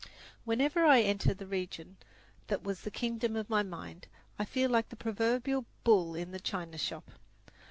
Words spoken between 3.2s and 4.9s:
of my mind I feel like